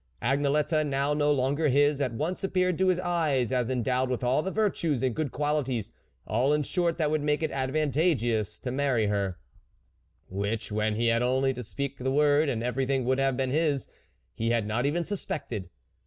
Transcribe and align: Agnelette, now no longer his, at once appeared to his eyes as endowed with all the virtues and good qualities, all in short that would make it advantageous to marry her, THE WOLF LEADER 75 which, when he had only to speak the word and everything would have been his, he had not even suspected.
Agnelette, 0.19 0.83
now 0.87 1.13
no 1.13 1.31
longer 1.31 1.67
his, 1.67 2.01
at 2.01 2.11
once 2.11 2.43
appeared 2.43 2.75
to 2.79 2.87
his 2.87 2.99
eyes 2.99 3.51
as 3.51 3.69
endowed 3.69 4.09
with 4.09 4.23
all 4.23 4.41
the 4.41 4.49
virtues 4.49 5.03
and 5.03 5.15
good 5.15 5.31
qualities, 5.31 5.91
all 6.25 6.53
in 6.53 6.63
short 6.63 6.97
that 6.97 7.11
would 7.11 7.21
make 7.21 7.43
it 7.43 7.51
advantageous 7.51 8.57
to 8.57 8.71
marry 8.71 9.05
her, 9.05 9.37
THE 10.27 10.33
WOLF 10.33 10.43
LEADER 10.43 10.57
75 10.61 10.69
which, 10.71 10.71
when 10.75 10.95
he 10.95 11.05
had 11.09 11.21
only 11.21 11.53
to 11.53 11.61
speak 11.61 11.99
the 11.99 12.11
word 12.11 12.49
and 12.49 12.63
everything 12.63 13.05
would 13.05 13.19
have 13.19 13.37
been 13.37 13.51
his, 13.51 13.87
he 14.33 14.49
had 14.49 14.65
not 14.65 14.87
even 14.87 15.03
suspected. 15.03 15.69